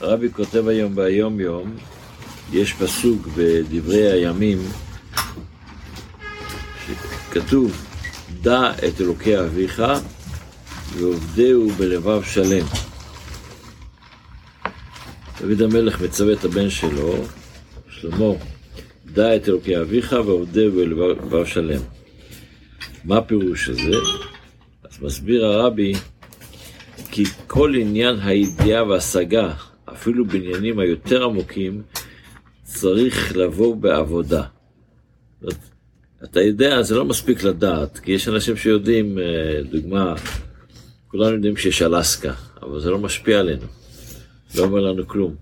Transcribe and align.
הרבי 0.00 0.32
כותב 0.32 0.68
היום 0.68 0.94
ביום 0.94 1.40
יום, 1.40 1.76
יש 2.52 2.72
פסוק 2.72 3.26
בדברי 3.36 4.12
הימים, 4.12 4.58
שכתוב, 6.86 7.86
דע 8.42 8.70
את 8.88 9.00
אלוקי 9.00 9.40
אביך 9.40 9.82
ועובדהו 10.92 11.70
בלבב 11.70 12.22
שלם. 12.22 12.66
דוד 15.40 15.62
המלך 15.62 16.00
מצווה 16.00 16.32
את 16.32 16.44
הבן 16.44 16.70
שלו, 16.70 17.24
שלמה, 17.90 18.34
דע 19.06 19.36
את 19.36 19.48
אלוקי 19.48 19.78
אביך 19.78 20.12
ועובדהו 20.26 20.72
בלבב 20.72 21.46
שלם. 21.46 21.80
מה 23.04 23.18
הפירוש 23.18 23.68
הזה? 23.68 23.96
אז 24.84 25.02
מסביר 25.02 25.46
הרבי 25.46 25.92
כי 27.10 27.24
כל 27.46 27.74
עניין 27.74 28.16
הידיעה 28.20 28.84
וההשגה, 28.84 29.52
אפילו 29.96 30.24
בעניינים 30.24 30.78
היותר 30.78 31.24
עמוקים, 31.24 31.82
צריך 32.64 33.36
לבוא 33.36 33.76
בעבודה. 33.76 34.42
אתה 36.24 36.40
יודע, 36.40 36.82
זה 36.82 36.94
לא 36.94 37.04
מספיק 37.04 37.42
לדעת, 37.42 37.98
כי 37.98 38.12
יש 38.12 38.28
אנשים 38.28 38.56
שיודעים, 38.56 39.18
אה, 39.18 39.24
דוגמה, 39.70 40.14
כולנו 41.08 41.34
יודעים 41.34 41.56
שיש 41.56 41.82
אלסקה, 41.82 42.32
אבל 42.62 42.80
זה 42.80 42.90
לא 42.90 42.98
משפיע 42.98 43.38
עלינו, 43.38 43.66
לא 44.54 44.62
אומר 44.62 44.80
לנו 44.80 45.08
כלום. 45.08 45.34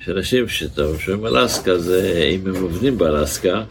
יש 0.00 0.08
אנשים 0.08 0.48
שאתה 0.48 0.82
שומעים 0.98 1.26
אלסקה, 1.26 1.78
זה 1.78 2.30
אם 2.34 2.46
הם 2.46 2.62
עובדים 2.62 2.98
באלסקה, 2.98 3.64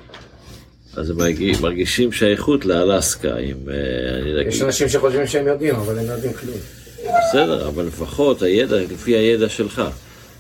אז 0.95 1.09
הם 1.09 1.17
מרגישים 1.61 2.11
שייכות 2.11 2.65
לאלסקה. 2.65 3.37
אם, 3.37 3.69
אה, 3.69 4.41
יש 4.47 4.61
אנשים 4.61 4.89
שחושבים 4.89 5.27
שהם 5.27 5.47
יודעים, 5.47 5.75
אבל 5.75 5.99
הם 5.99 6.07
לא 6.07 6.11
יודעים 6.11 6.33
כלום. 6.33 6.82
בסדר, 7.19 7.67
אבל 7.67 7.85
לפחות 7.85 8.41
הידע, 8.41 8.75
לפי 8.75 9.15
הידע 9.15 9.49
שלך. 9.49 9.81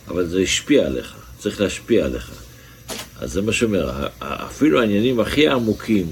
אבל 0.07 0.27
זה 0.27 0.39
השפיע 0.39 0.85
עליך, 0.85 1.15
צריך 1.39 1.61
להשפיע 1.61 2.05
עליך. 2.05 2.31
אז 3.19 3.31
זה 3.31 3.41
מה 3.41 3.53
שאומר, 3.53 4.07
אפילו 4.19 4.81
העניינים 4.81 5.19
הכי 5.19 5.47
עמוקים, 5.47 6.07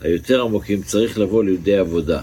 היותר 0.00 0.42
עמוקים, 0.42 0.82
צריך 0.82 1.18
לבוא 1.18 1.44
לידי 1.44 1.76
עבודה. 1.76 2.22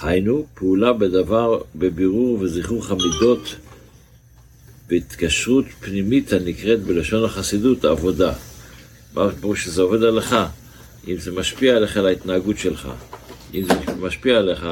היינו, 0.00 0.46
פעולה 0.54 0.92
בדבר, 0.92 1.60
בבירור 1.74 2.38
וזיכוך 2.40 2.90
המידות, 2.90 3.56
בהתקשרות 4.88 5.64
פנימית 5.80 6.32
הנקראת 6.32 6.82
בלשון 6.82 7.24
החסידות 7.24 7.84
עבודה. 7.84 8.32
מה 9.14 9.32
פירוש 9.40 9.64
שזה 9.64 9.82
עובד 9.82 10.02
עליך? 10.02 10.36
אם 11.08 11.16
זה 11.18 11.32
משפיע 11.32 11.76
עליך 11.76 11.96
על 11.96 12.06
ההתנהגות 12.06 12.58
שלך, 12.58 12.88
אם 13.54 13.64
זה 13.64 13.74
משפיע 14.00 14.38
עליך, 14.38 14.66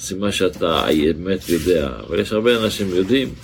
סימן 0.00 0.32
שאתה 0.32 0.86
באמת 1.16 1.48
יודע, 1.48 1.88
אבל 2.06 2.20
יש 2.20 2.32
הרבה 2.32 2.64
אנשים 2.64 2.88
יודעים, 2.88 3.34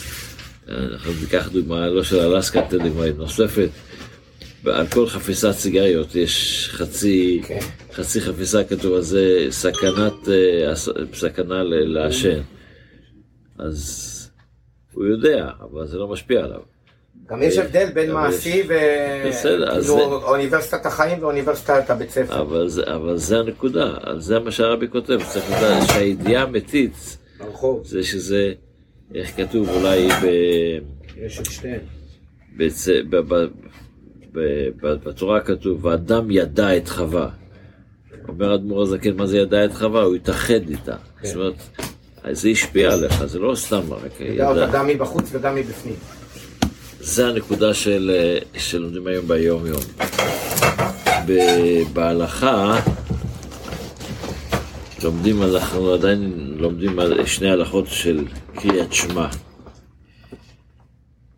אנחנו 0.69 1.13
ניקח 1.21 1.49
דוגמה, 1.49 1.89
לא 1.89 2.05
של 2.05 2.19
אלסקה, 2.19 2.61
ניתן 2.61 2.89
דוגמה 2.89 3.05
נוספת, 3.17 3.69
על 4.65 4.87
כל 4.87 5.07
חפיסת 5.07 5.51
סיגריות 5.51 6.15
יש 6.15 6.69
חצי, 6.73 7.41
okay. 7.43 7.47
כן. 7.47 7.59
חצי 7.93 8.21
חפיסה 8.21 8.65
כתוב 8.65 8.95
על 8.95 9.03
זה 9.03 9.47
סכנת, 9.51 10.29
אה, 10.29 10.77
סכנה 11.15 11.63
לעשן. 11.63 12.41
אז 13.59 14.13
הוא 14.93 15.05
יודע, 15.05 15.51
אבל 15.61 15.87
זה 15.87 15.99
לא 15.99 16.09
משפיע 16.09 16.45
עליו. 16.45 16.76
גם 17.31 17.43
יש 17.43 17.59
הבדל 17.59 17.87
בין 17.95 18.13
מעשי 18.13 18.63
ואוניברסיטת 20.23 20.87
החיים 20.87 21.19
ואוניברסיטת 21.23 21.91
הבית 21.91 22.11
ספר. 22.11 22.43
אבל 22.95 23.17
זה 23.17 23.39
הנקודה, 23.39 23.95
על 24.03 24.21
זה 24.21 24.39
מה 24.39 24.51
שהרבי 24.51 24.89
כותב, 24.89 25.19
צריך 25.29 25.51
לדעת 25.51 25.89
שהידיעה 25.89 26.43
האמיתית 26.43 27.19
זה 27.83 28.03
שזה, 28.03 28.53
איך 29.15 29.37
כתוב 29.37 29.69
אולי 29.69 30.09
ב... 30.09 30.27
יש 31.17 31.41
את 31.41 31.45
שתיהן. 31.45 31.81
בתורה 35.05 35.41
כתוב, 35.41 35.85
ואדם 35.85 36.31
ידע 36.31 36.77
את 36.77 36.89
חווה. 36.89 37.29
אומר 38.29 38.55
אדמו"ר 38.55 38.83
הזקן, 38.83 39.17
מה 39.17 39.27
זה 39.27 39.39
ידע 39.39 39.65
את 39.65 39.75
חווה? 39.75 40.03
הוא 40.03 40.15
התאחד 40.15 40.69
איתה. 40.69 40.97
כן. 41.21 41.29
זאת 41.29 41.37
אומרת, 41.37 41.55
זה 42.31 42.49
השפיע 42.49 42.93
עליך, 42.93 43.25
זה 43.25 43.39
לא 43.39 43.55
סתם 43.55 43.93
רק... 43.93 44.21
ידע 44.21 44.49
אותה 44.49 44.67
גם 44.73 44.87
מבחוץ 44.87 45.29
וגם 45.33 45.55
מבפנים. 45.55 45.97
זה 47.07 47.29
הנקודה 47.29 47.75
של, 47.75 48.11
שלומדים 48.59 49.07
היום 49.07 49.29
ביום 49.29 49.67
יום. 49.67 49.83
בהלכה 51.93 52.81
לומדים, 55.03 55.43
אנחנו 55.43 55.93
עדיין 55.93 56.53
לומדים 56.57 56.99
על 56.99 57.27
שני 57.27 57.51
הלכות 57.51 57.87
של 57.87 58.25
קריאת 58.55 58.93
שמע. 58.93 59.29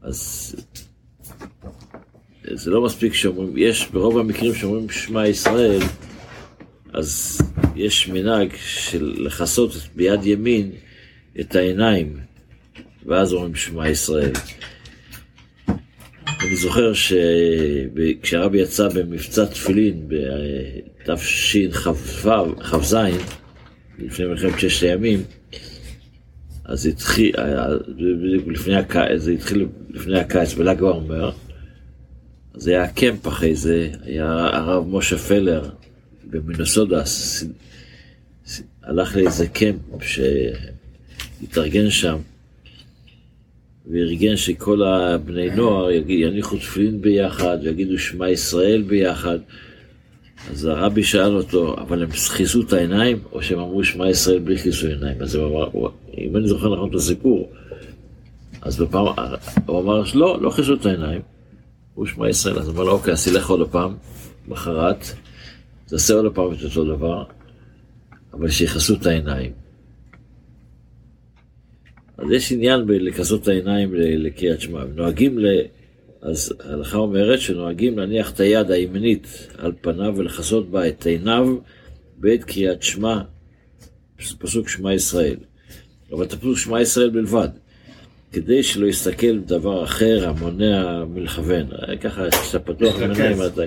אז 0.03 0.55
זה 2.53 2.71
לא 2.71 2.85
מספיק 2.85 3.15
שאומרים, 3.15 3.53
יש 3.57 3.87
ברוב 3.93 4.19
המקרים 4.19 4.55
שאומרים 4.55 4.91
שמע 4.91 5.27
ישראל, 5.27 5.83
אז 6.93 7.41
יש 7.77 8.09
מנהג 8.09 8.49
של 8.65 9.15
לכסות 9.19 9.73
ביד 9.95 10.27
ימין 10.27 10.71
את 11.41 11.57
העיניים, 11.57 12.17
ואז 13.07 13.33
אומרים 13.33 13.55
שמע 13.55 13.89
ישראל. 13.89 14.33
אני 16.49 16.57
זוכר 16.57 16.93
שכשהרבי 16.93 18.59
יצא 18.59 18.89
במבצע 18.89 19.45
תפילין 19.45 20.09
בתשכ"ז, 21.07 22.97
לפני 23.99 24.27
מלחמת 24.27 24.61
ששת 24.61 24.83
הימים, 24.83 25.23
אז 26.65 26.87
התחיל, 26.87 27.35
לפני 28.47 28.77
הקיץ, 28.77 29.21
זה 29.21 29.31
התחיל 29.31 29.67
לפני 29.91 30.21
הקיץ 30.21 30.55
בל"ג 30.55 30.81
בעומר, 30.81 31.31
אז 32.55 32.69
היה 32.69 32.83
הקמפ 32.83 33.29
אחרי 33.29 33.55
זה, 33.55 33.91
היה 34.03 34.33
הרב 34.53 34.85
משה 34.97 35.19
פלר 35.19 35.71
במינסודה, 36.25 37.03
הלך 38.83 39.17
לאיזה 39.17 39.47
קמפ 39.49 40.03
שהתארגן 41.41 41.91
שם. 41.91 42.19
וארגן 43.91 44.37
שכל 44.37 44.83
הבני 44.83 45.51
נוער 45.51 45.91
יניחו 45.91 46.57
תפילין 46.57 47.01
ביחד 47.01 47.59
ויגידו 47.63 47.99
שמע 47.99 48.31
ישראל 48.31 48.83
ביחד. 48.83 49.39
אז 50.51 50.65
הרבי 50.65 51.05
שאל 51.05 51.37
אותו, 51.37 51.77
אבל 51.79 52.03
הם 52.03 52.11
כיסו 52.11 52.63
את 52.63 52.73
העיניים, 52.73 53.19
או 53.33 53.43
שהם 53.43 53.59
אמרו 53.59 53.85
שמע 53.85 54.11
ישראל 54.11 54.39
בלי 54.39 54.59
כיסוי 54.59 54.93
עיניים? 54.93 55.23
אז 55.23 55.35
הוא 55.35 55.47
אמר, 55.47 55.89
אם 56.19 56.37
אני 56.37 56.49
זוכר 56.49 56.75
נכון 56.75 56.91
את 56.91 56.95
הסיפור, 56.95 57.51
אז 58.63 58.81
בפעם, 58.81 59.07
הוא 59.67 59.81
אמר, 59.81 60.03
לא, 60.15 60.39
לא 60.43 60.51
כיסו 60.51 60.75
את 60.75 60.87
העיניים, 60.87 61.21
הוא 61.95 62.07
שמע 62.07 62.29
ישראל, 62.29 62.59
אז 62.59 62.69
הוא 62.69 62.75
אמר 62.75 62.85
לו, 62.85 62.93
אוקיי, 62.93 63.13
אז 63.13 63.29
תלך 63.29 63.51
עוד 63.51 63.69
פעם, 63.71 63.95
מחרת, 64.49 65.05
תעשה 65.87 66.15
עוד 66.15 66.35
פעם 66.35 66.53
את 66.53 66.65
אותו 66.65 66.85
דבר, 66.85 67.25
אבל 68.35 68.51
שיכסו 68.51 68.95
את 68.95 69.07
העיניים. 69.07 69.68
אז 72.19 72.31
יש 72.31 72.53
עניין 72.53 72.87
בלכסות 72.87 73.43
את 73.43 73.49
העיניים 73.49 73.95
לקריאת 73.95 74.61
שמע. 74.61 74.85
נוהגים 74.95 75.39
ל... 75.39 75.47
אז 76.23 76.55
ההלכה 76.61 76.99
אומרת 76.99 77.41
שנוהגים 77.41 77.99
להניח 77.99 78.31
את 78.31 78.41
היד 78.41 78.71
הימנית 78.71 79.49
על 79.59 79.73
פניו 79.81 80.15
ולכסות 80.17 80.71
בה 80.71 80.89
את 80.89 81.07
עיניו 81.07 81.57
בעת 82.17 82.45
קריאת 82.45 82.83
שמע, 82.83 83.21
פסוק 84.39 84.69
שמע 84.69 84.95
ישראל. 84.95 85.37
אבל 86.13 86.25
את 86.25 86.33
הפסוק 86.33 86.59
שמע 86.59 86.81
ישראל 86.81 87.11
בלבד, 87.11 87.49
כדי 88.33 88.63
שלא 88.63 88.87
יסתכל 88.87 89.39
בדבר 89.39 89.85
אחר 89.85 90.29
המונע 90.29 91.05
מלכוון. 91.05 91.67
ככה, 92.01 92.31
כשאתה 92.31 92.59
פתוח 92.59 93.01
עיניים, 93.01 93.43
אתה... 93.47 93.63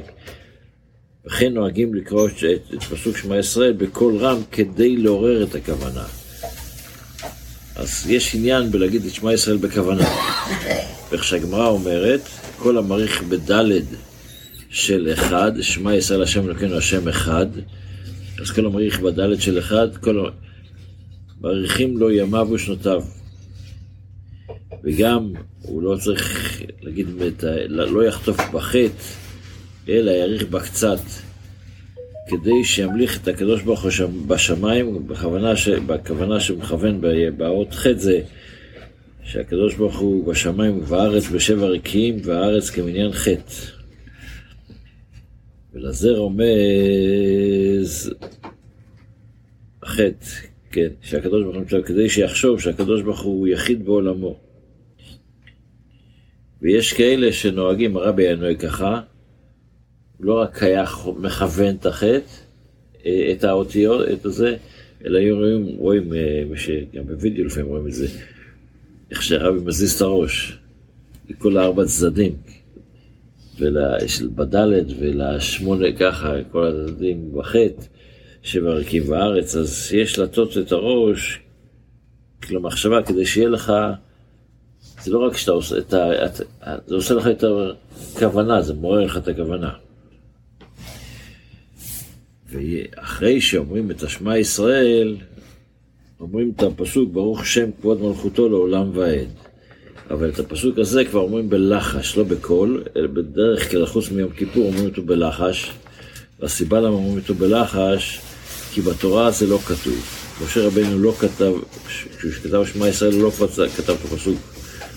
וכן 1.25 1.53
נוהגים 1.53 1.95
לקרוא 1.95 2.27
את, 2.27 2.33
את 2.73 2.83
פסוק 2.83 3.17
שמע 3.17 3.37
ישראל 3.37 3.73
בקול 3.73 4.17
רם 4.17 4.37
כדי 4.51 4.97
לעורר 4.97 5.43
את 5.43 5.55
הכוונה. 5.55 6.20
אז 7.75 8.09
יש 8.09 8.35
עניין 8.35 8.71
בלהגיד 8.71 9.05
את 9.05 9.13
שמע 9.13 9.33
ישראל 9.33 9.57
בכוונה. 9.57 10.07
איך 11.11 11.23
שהגמרא 11.23 11.67
אומרת, 11.67 12.21
כל 12.57 12.77
המעריך 12.77 13.23
בדלת 13.23 13.83
של 14.69 15.09
אחד, 15.13 15.51
שמע 15.61 15.95
ישראל 15.95 16.23
השם 16.23 16.45
אלוקינו 16.45 16.77
השם 16.77 17.07
אחד, 17.07 17.45
אז 18.41 18.51
כל 18.51 18.65
המעריך 18.65 18.99
בדלת 18.99 19.41
של 19.41 19.59
אחד, 19.59 19.97
כל 19.97 20.25
המעריכים 21.41 21.97
לו 21.97 22.11
ימיו 22.11 22.47
ושנותיו. 22.51 23.03
וגם 24.83 25.33
הוא 25.61 25.83
לא 25.83 25.97
צריך 25.97 26.61
להגיד, 26.81 27.07
לא 27.69 28.03
יחטוף 28.03 28.37
בחטא, 28.53 29.03
אלא 29.89 30.11
יאריך 30.11 30.43
בה 30.49 30.59
קצת. 30.59 30.99
כדי 32.31 32.63
שימליך 32.63 33.21
את 33.21 33.27
הקדוש 33.27 33.61
ברוך 33.61 33.83
הוא 33.83 33.91
בשמיים, 34.27 35.07
בכוונה, 35.07 35.55
ש... 35.55 35.69
בכוונה 35.69 36.39
שמכוון 36.39 37.01
באות 37.37 37.73
ח' 37.73 37.87
זה 37.95 38.21
שהקדוש 39.23 39.75
ברוך 39.75 39.99
הוא 39.99 40.27
בשמיים 40.27 40.77
ובארץ 40.77 41.27
בשבע 41.27 41.65
ריקים, 41.65 42.17
והארץ 42.23 42.69
כמניין 42.69 43.11
ח'. 43.11 43.27
ולזה 45.73 46.11
רומז 46.11 46.43
החטא, 49.83 50.25
כן, 50.71 50.87
שהקדוש 51.01 51.43
ברוך 51.43 51.55
הוא 51.55 51.61
נמצא, 51.61 51.81
כדי 51.81 52.09
שיחשוב 52.09 52.59
שהקדוש 52.59 53.01
ברוך 53.01 53.21
הוא 53.21 53.47
יחיד 53.47 53.85
בעולמו. 53.85 54.39
ויש 56.61 56.93
כאלה 56.93 57.31
שנוהגים, 57.33 57.97
הרבי 57.97 58.27
היה 58.27 58.35
נוהג 58.35 58.61
ככה, 58.61 59.01
לא 60.21 60.41
רק 60.41 60.63
היה 60.63 60.85
מכוון 61.17 61.75
את 61.75 61.85
החטא, 61.85 62.19
אה, 63.05 63.31
את 63.31 63.43
האותיות, 63.43 64.07
את 64.13 64.25
הזה, 64.25 64.55
אלא 65.05 65.17
היו 65.17 65.35
רואים, 65.35 65.65
רואים, 65.77 66.13
אה, 66.13 66.43
גם 66.93 67.07
בווידאו 67.07 67.45
לפעמים 67.45 67.69
רואים 67.69 67.87
את 67.87 67.93
זה, 67.93 68.07
איך 69.11 69.23
שהרבי 69.23 69.59
מזיז 69.65 69.93
את 69.93 70.01
הראש, 70.01 70.57
לכל 71.29 71.57
הארבע 71.57 71.85
צדדים, 71.85 72.35
בדלת 74.35 74.85
ולשמונה 74.99 75.91
ככה, 75.99 76.33
כל 76.51 76.67
הצדדים 76.67 77.31
בחטא, 77.33 77.83
שמרכיב 78.43 79.07
בארץ, 79.07 79.55
אז 79.55 79.89
יש 79.93 80.19
לטות 80.19 80.57
את 80.57 80.71
הראש 80.71 81.39
למחשבה 82.49 83.03
כדי 83.03 83.25
שיהיה 83.25 83.49
לך, 83.49 83.73
זה 85.03 85.11
לא 85.11 85.27
רק 85.27 85.37
שאתה 85.37 85.51
עושה 85.51 85.77
את 85.77 85.93
ה... 85.93 86.09
זה 86.87 86.95
עושה 86.95 87.13
לך 87.13 87.27
את 87.27 87.43
הכוונה, 88.15 88.61
זה 88.61 88.73
מעורר 88.73 88.99
לך 88.99 89.17
את 89.17 89.27
הכוונה. 89.27 89.71
ואחרי 92.51 93.41
שאומרים 93.41 93.91
את 93.91 94.03
השמע 94.03 94.37
ישראל, 94.37 95.17
אומרים 96.19 96.51
את 96.55 96.63
הפסוק 96.63 97.09
ברוך 97.11 97.45
שם 97.45 97.69
כבוד 97.81 98.01
מלכותו 98.01 98.49
לעולם 98.49 98.97
ועד. 98.97 99.27
אבל 100.09 100.29
את 100.29 100.39
הפסוק 100.39 100.79
הזה 100.79 101.05
כבר 101.05 101.19
אומרים 101.19 101.49
בלחש, 101.49 102.17
לא 102.17 102.23
בקול, 102.23 102.83
אלא 102.95 103.07
בדרך 103.07 103.71
כלל 103.71 103.85
חוץ 103.85 104.11
מיום 104.11 104.31
כיפור 104.31 104.65
אומרים 104.65 104.85
אותו 104.85 105.01
בלחש. 105.01 105.71
והסיבה 106.39 106.79
למה 106.79 106.95
אומרים 106.95 107.17
אותו 107.17 107.35
בלחש, 107.35 108.19
כי 108.73 108.81
בתורה 108.81 109.31
זה 109.31 109.47
לא 109.47 109.57
כתוב. 109.57 110.21
משה 110.43 110.67
רבנו 110.67 110.99
לא 110.99 111.11
כתב, 111.19 111.53
כשהוא 111.87 112.31
כתב 112.31 112.63
שמע 112.65 112.87
ישראל 112.87 113.13
הוא 113.13 113.23
לא 113.23 113.31
כתב 113.31 113.61
את 113.79 113.89
הפסוק 113.89 114.39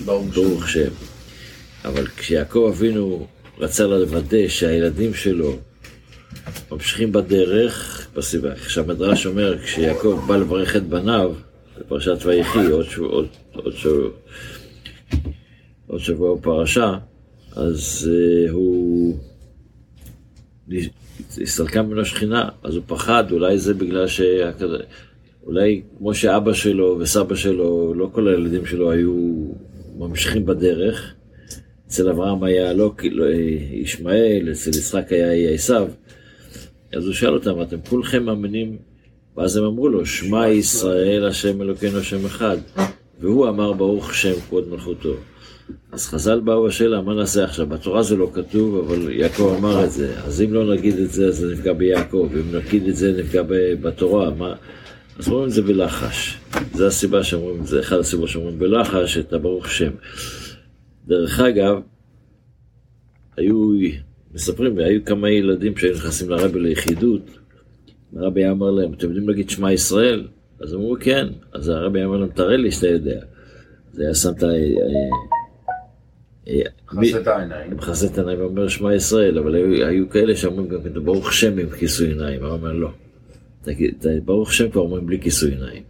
ברוך 0.05 0.69
שם. 0.69 0.91
אבל 1.85 2.07
כשיעקב 2.07 2.71
אבינו 2.75 3.27
רצה 3.59 3.87
לוודא 3.87 4.49
שהילדים 4.49 5.15
שלו 5.15 5.57
ממשיכים 6.72 7.12
בדרך, 7.12 8.08
בסביבה. 8.14 8.52
עכשיו 8.52 8.84
המדרש 8.84 9.26
אומר, 9.26 9.58
כשיעקב 9.58 10.25
בא 10.26 10.37
לברך 10.37 10.76
את 10.76 10.82
בניו, 10.82 11.32
בפרשת 11.78 12.26
ויחי, 12.26 12.66
עוד, 12.66 12.84
שבוע, 12.84 13.08
עוד, 13.08 13.26
עוד, 13.52 13.72
שבוע, 13.72 14.11
עוד 15.87 16.00
שבוע 16.00 16.37
בפרשה, 16.37 16.99
אז 17.56 18.11
uh, 18.12 18.50
הוא 18.50 19.19
הסתלקה 21.43 21.82
ממנו 21.82 22.00
השכינה, 22.00 22.49
אז 22.62 22.75
הוא 22.75 22.84
פחד, 22.87 23.32
אולי 23.32 23.58
זה 23.58 23.75
בגלל 23.75 24.06
ש... 24.06 24.20
אולי 25.46 25.82
כמו 25.99 26.14
שאבא 26.14 26.52
שלו 26.52 26.96
וסבא 27.00 27.34
שלו, 27.34 27.94
לא 27.94 28.11
כל 28.12 28.28
הילדים 28.28 28.66
שלו 28.66 28.90
היו 28.90 29.14
ממשיכים 29.99 30.46
בדרך. 30.46 31.14
אצל 31.87 32.08
אברהם 32.08 32.43
היה 32.43 32.72
לא, 32.72 32.94
לא 33.11 33.25
ישמעאל, 33.72 34.49
אצל 34.52 34.70
יצחק 34.70 35.12
היה 35.12 35.50
עשיו. 35.50 35.88
אז 36.96 37.06
הוא 37.06 37.14
שאל 37.14 37.35
אותם, 37.35 37.62
אתם 37.62 37.76
כולכם 37.88 38.25
מאמינים? 38.25 38.76
ואז 39.37 39.56
הם 39.56 39.64
אמרו 39.64 39.88
לו, 39.88 40.06
שמע 40.06 40.49
ישראל 40.49 41.26
השם 41.26 41.62
אלוקינו 41.62 41.99
השם 41.99 42.26
אחד. 42.26 42.56
והוא 43.20 43.49
אמר 43.49 43.73
ברוך 43.73 44.14
שם 44.14 44.41
כבוד 44.49 44.69
מלכותו. 44.69 45.14
אז 45.93 46.06
חז"ל 46.06 46.41
באו 46.41 46.69
השאלה, 46.69 47.00
מה 47.00 47.14
נעשה 47.14 47.44
עכשיו? 47.44 47.67
בתורה 47.67 48.02
זה 48.02 48.17
לא 48.17 48.31
כתוב, 48.35 48.76
אבל 48.76 49.11
יעקב 49.11 49.55
אמר 49.58 49.85
את 49.85 49.93
זה. 49.93 50.20
אז 50.25 50.43
אם 50.43 50.55
לא 50.55 50.75
נגיד 50.75 50.99
את 50.99 51.11
זה, 51.11 51.26
אז 51.26 51.37
זה 51.37 51.52
נפגע 51.52 51.73
ביעקב. 51.73 52.29
אם 52.35 52.56
נגיד 52.56 52.88
את 52.88 52.97
זה, 52.97 53.12
נפגע 53.19 53.43
בתורה. 53.82 54.31
מה? 54.31 54.55
אז 55.19 55.29
אומרים 55.29 55.49
את 55.49 55.52
זה 55.52 55.62
בלחש. 55.62 56.38
זו 56.75 56.87
הסיבה 56.87 57.25
שאומרים 57.25 57.61
את 57.61 57.67
זה, 57.67 57.81
אחת 57.81 57.99
הסיבות 57.99 58.29
שאומרים 58.29 58.58
בלחש, 58.58 59.19
את 59.19 59.32
הברוך 59.32 59.70
שם. 59.70 59.90
דרך 61.06 61.40
אגב, 61.40 61.81
היו, 63.37 63.70
מספרים, 64.35 64.79
היו 64.79 65.05
כמה 65.05 65.31
ילדים 65.31 65.77
שהיו 65.77 65.95
נכנסים 65.95 66.31
לרבי 66.31 66.61
ליחידות, 66.61 67.23
הרבי 68.17 68.41
היה 68.41 68.51
אומר 68.51 68.71
להם, 68.71 68.93
אתם 68.93 69.07
יודעים 69.07 69.29
להגיד 69.29 69.51
שמע 69.51 69.73
ישראל? 69.73 70.27
אז 70.61 70.75
אמרו 70.75 70.97
כן, 71.01 71.27
אז 71.53 71.69
הרבי 71.69 71.99
היה 71.99 72.07
אומר 72.07 72.19
להם, 72.19 72.29
תראה 72.29 72.57
לי 72.57 72.73
שאתה 72.73 72.87
יודע. 72.87 73.21
זה 73.93 74.05
היה 74.05 74.15
שם 74.15 74.31
את 74.39 74.43
ה... 74.43 74.47
מכסה 76.93 77.21
את 77.21 77.27
העיניים. 77.27 77.77
מכסה 77.77 78.07
את 78.07 78.19
העיניים 78.19 78.41
ואומר 78.41 78.69
שמע 78.69 78.95
ישראל, 78.95 79.39
אבל 79.39 79.55
היו, 79.55 79.87
היו 79.87 80.11
כאלה 80.11 80.37
שאומרים 80.37 80.69
גם 80.69 80.83
כן, 80.83 81.05
ברוך 81.05 81.33
שם 81.33 81.59
עם 81.59 81.71
כיסוי 81.71 82.09
עיניים, 82.09 82.45
הרב 82.45 82.53
אומר 82.53 82.73
לא. 82.73 82.91
ברוך 84.25 84.53
שם 84.53 84.71
כבר 84.71 84.81
אומרים 84.81 85.07
בלי 85.07 85.21
כיסוי 85.21 85.51
עיניים. 85.51 85.83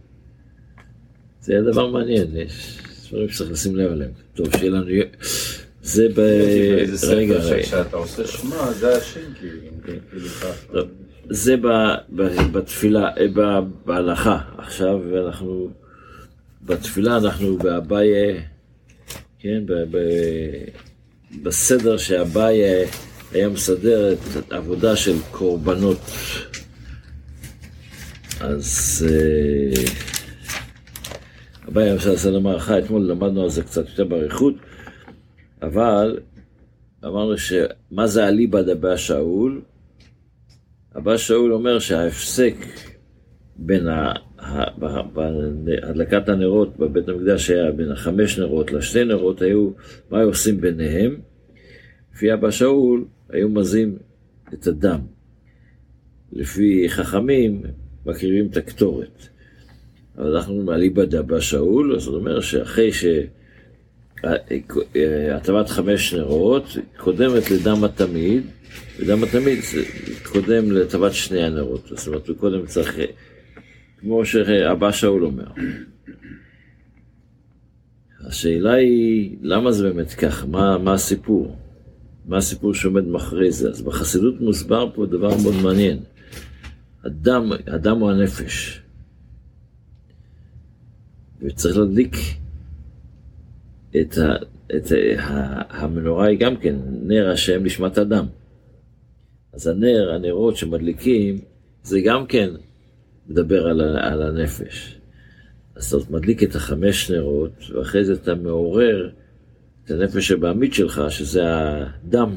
זה 1.41 1.53
היה 1.53 1.61
דבר 1.61 1.91
מעניין, 1.91 2.27
יש 2.35 2.79
דברים 3.09 3.29
שצריך 3.29 3.51
לשים 3.51 3.75
לב 3.75 3.91
עליהם. 3.91 4.11
טוב, 4.33 4.57
שיהיה 4.57 4.71
לנו... 4.71 4.85
זה 5.85 6.07
ב... 6.15 6.19
רגע, 7.07 7.37
רגע. 7.37 7.63
שמע, 8.25 8.71
זה 11.29 11.55
בתפילה, 12.51 13.09
אה, 13.17 13.61
בהלכה. 13.85 14.39
עכשיו 14.57 15.25
אנחנו, 15.27 15.69
בתפילה 16.61 17.17
אנחנו 17.17 17.57
באביי, 17.57 18.09
כן, 19.39 19.63
בסדר 21.43 21.97
שאביי 21.97 22.61
היה 23.31 23.49
מסדר 23.49 24.13
את 24.13 24.51
העבודה 24.51 24.95
של 24.95 25.15
קורבנות. 25.31 25.99
אז 28.39 29.05
אביי 31.67 31.83
היה 31.83 31.95
מסדר 31.95 32.31
למערכה, 32.31 32.79
אתמול 32.79 33.01
למדנו 33.01 33.43
על 33.43 33.49
זה 33.49 33.63
קצת 33.63 33.89
יותר 33.89 34.03
באריכות, 34.03 34.53
אבל 35.65 36.19
אמרנו 37.05 37.37
שמה 37.37 38.07
זה 38.07 38.27
אליבא 38.27 38.61
דבא 38.61 38.97
שאול? 38.97 39.61
הבא 40.95 41.17
שאול 41.17 41.53
אומר 41.53 41.79
שההפסק 41.79 42.55
בין 43.55 43.87
הדלקת 45.83 46.29
הנרות 46.29 46.77
בבית 46.77 47.09
המקדש 47.09 47.49
היה 47.49 47.71
בין 47.71 47.91
החמש 47.91 48.39
נרות 48.39 48.71
לשתי 48.71 49.03
נרות, 49.03 49.41
היו, 49.41 49.69
מה 50.09 50.19
היו 50.19 50.27
עושים 50.27 50.61
ביניהם? 50.61 51.19
לפי 52.13 52.33
אבא 52.33 52.51
שאול 52.51 53.05
היו 53.29 53.49
מזים 53.49 53.97
את 54.53 54.67
הדם. 54.67 54.99
לפי 56.33 56.85
חכמים 56.89 57.61
מקריבים 58.05 58.47
את 58.47 58.57
הקטורת. 58.57 59.27
אבל 60.17 60.35
אנחנו 60.35 60.63
מעליבא 60.63 61.05
דאבא 61.05 61.39
שאול, 61.39 61.99
זאת 61.99 62.15
אומרת 62.15 62.43
שאחרי 62.43 62.93
ש... 62.93 63.05
הטבת 65.35 65.69
חמש 65.69 66.13
נרות 66.13 66.77
קודמת 66.97 67.51
לדם 67.51 67.83
התמיד, 67.83 68.43
ודם 68.99 69.23
התמיד 69.23 69.59
קודם 70.23 70.71
לטבת 70.71 71.13
שני 71.13 71.43
הנרות, 71.43 71.87
זאת 71.95 72.07
אומרת 72.07 72.27
הוא 72.27 72.37
קודם 72.37 72.65
צריך, 72.65 72.99
כמו 73.99 74.25
שאבא 74.25 74.91
שאול 74.91 75.25
אומר. 75.25 75.47
השאלה 78.27 78.73
היא, 78.73 79.37
למה 79.41 79.71
זה 79.71 79.89
באמת 79.89 80.13
ככה? 80.13 80.45
מה, 80.45 80.77
מה 80.77 80.93
הסיפור? 80.93 81.57
מה 82.25 82.37
הסיפור 82.37 82.73
שעומד 82.73 83.07
מאחורי 83.07 83.51
זה? 83.51 83.69
אז 83.69 83.81
בחסידות 83.81 84.41
מוסבר 84.41 84.89
פה 84.95 85.05
דבר 85.05 85.37
מאוד 85.43 85.55
מעניין. 85.63 85.99
הדם, 87.03 87.51
הדם 87.67 87.97
הוא 87.99 88.11
הנפש. 88.11 88.81
וצריך 91.41 91.77
להדליק 91.77 92.15
את, 94.01 94.17
ה, 94.17 94.35
את 94.75 94.91
ה, 94.91 95.61
המנורה 95.69 96.27
היא 96.27 96.39
גם 96.39 96.57
כן 96.57 96.75
נר 96.87 97.29
השם 97.29 97.63
נשמת 97.63 97.97
אדם. 97.97 98.25
אז 99.53 99.67
הנר, 99.67 100.11
הנרות 100.15 100.57
שמדליקים, 100.57 101.39
זה 101.83 101.99
גם 102.01 102.25
כן 102.25 102.49
מדבר 103.27 103.67
על, 103.67 103.81
על 103.97 104.21
הנפש. 104.21 104.99
אז 105.75 105.93
אתה 105.93 106.13
מדליק 106.13 106.43
את 106.43 106.55
החמש 106.55 107.11
נרות, 107.11 107.51
ואחרי 107.73 108.05
זה 108.05 108.13
אתה 108.13 108.35
מעורר 108.35 109.09
את 109.85 109.91
הנפש 109.91 110.27
שבעמית 110.27 110.73
שלך, 110.73 111.01
שזה 111.09 111.43
הדם. 111.45 112.35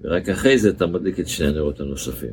ורק 0.00 0.28
אחרי 0.28 0.58
זה 0.58 0.70
אתה 0.70 0.86
מדליק 0.86 1.20
את 1.20 1.28
שני 1.28 1.46
הנרות 1.46 1.80
הנוספים. 1.80 2.32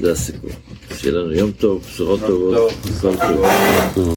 זה 0.00 0.12
הסיפור. 0.12 0.50
שיהיה 0.94 1.14
לנו 1.14 1.32
יום 1.32 1.52
טוב, 1.52 1.82
בשורות 1.82 2.20
טובות, 2.20 2.72
כל 3.00 3.14
טוב. 3.26 4.14